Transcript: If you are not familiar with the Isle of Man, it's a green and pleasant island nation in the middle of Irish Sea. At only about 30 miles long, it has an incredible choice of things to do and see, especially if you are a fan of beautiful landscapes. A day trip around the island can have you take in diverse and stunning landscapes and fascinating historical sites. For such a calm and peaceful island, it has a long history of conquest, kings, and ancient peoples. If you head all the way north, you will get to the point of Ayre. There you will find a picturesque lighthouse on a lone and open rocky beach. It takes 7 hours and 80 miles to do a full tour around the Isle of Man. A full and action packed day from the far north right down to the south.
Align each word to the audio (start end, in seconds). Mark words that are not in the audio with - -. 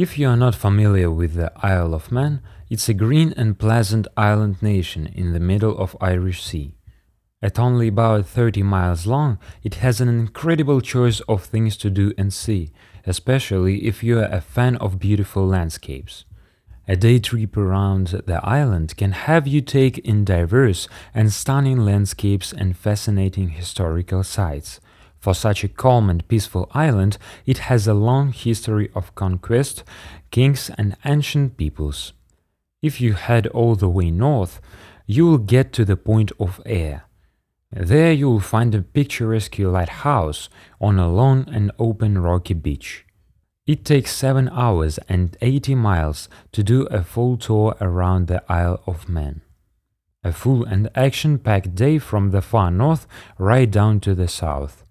If 0.00 0.16
you 0.16 0.28
are 0.28 0.36
not 0.36 0.54
familiar 0.54 1.10
with 1.10 1.34
the 1.34 1.50
Isle 1.56 1.92
of 1.92 2.12
Man, 2.12 2.40
it's 2.70 2.88
a 2.88 2.94
green 2.94 3.34
and 3.36 3.58
pleasant 3.58 4.06
island 4.16 4.62
nation 4.62 5.08
in 5.08 5.32
the 5.32 5.40
middle 5.40 5.76
of 5.76 5.96
Irish 6.00 6.44
Sea. 6.44 6.76
At 7.42 7.58
only 7.58 7.88
about 7.88 8.24
30 8.24 8.62
miles 8.62 9.08
long, 9.08 9.40
it 9.64 9.82
has 9.82 10.00
an 10.00 10.06
incredible 10.06 10.80
choice 10.80 11.18
of 11.22 11.42
things 11.42 11.76
to 11.78 11.90
do 11.90 12.12
and 12.16 12.32
see, 12.32 12.70
especially 13.06 13.86
if 13.88 14.04
you 14.04 14.20
are 14.20 14.30
a 14.30 14.40
fan 14.40 14.76
of 14.76 15.00
beautiful 15.00 15.44
landscapes. 15.44 16.24
A 16.86 16.94
day 16.94 17.18
trip 17.18 17.56
around 17.56 18.22
the 18.24 18.38
island 18.44 18.96
can 18.96 19.10
have 19.10 19.48
you 19.48 19.60
take 19.60 19.98
in 19.98 20.24
diverse 20.24 20.86
and 21.12 21.32
stunning 21.32 21.78
landscapes 21.78 22.52
and 22.52 22.76
fascinating 22.76 23.48
historical 23.48 24.22
sites. 24.22 24.78
For 25.18 25.34
such 25.34 25.64
a 25.64 25.68
calm 25.68 26.08
and 26.08 26.26
peaceful 26.28 26.70
island, 26.72 27.18
it 27.44 27.58
has 27.58 27.86
a 27.86 27.94
long 27.94 28.32
history 28.32 28.90
of 28.94 29.14
conquest, 29.14 29.84
kings, 30.30 30.70
and 30.78 30.96
ancient 31.04 31.56
peoples. 31.56 32.12
If 32.80 33.00
you 33.00 33.14
head 33.14 33.48
all 33.48 33.74
the 33.74 33.88
way 33.88 34.10
north, 34.10 34.60
you 35.06 35.26
will 35.26 35.38
get 35.38 35.72
to 35.72 35.84
the 35.84 35.96
point 35.96 36.30
of 36.38 36.60
Ayre. 36.64 37.02
There 37.72 38.12
you 38.12 38.30
will 38.30 38.40
find 38.40 38.74
a 38.74 38.82
picturesque 38.82 39.58
lighthouse 39.58 40.48
on 40.80 40.98
a 40.98 41.08
lone 41.08 41.46
and 41.52 41.72
open 41.78 42.18
rocky 42.18 42.54
beach. 42.54 43.04
It 43.66 43.84
takes 43.84 44.12
7 44.14 44.48
hours 44.48 44.98
and 45.08 45.36
80 45.42 45.74
miles 45.74 46.28
to 46.52 46.62
do 46.62 46.86
a 46.86 47.02
full 47.02 47.36
tour 47.36 47.76
around 47.80 48.28
the 48.28 48.42
Isle 48.50 48.80
of 48.86 49.08
Man. 49.08 49.42
A 50.24 50.32
full 50.32 50.64
and 50.64 50.88
action 50.94 51.38
packed 51.38 51.74
day 51.74 51.98
from 51.98 52.30
the 52.30 52.40
far 52.40 52.70
north 52.70 53.06
right 53.36 53.70
down 53.70 54.00
to 54.00 54.14
the 54.14 54.28
south. 54.28 54.84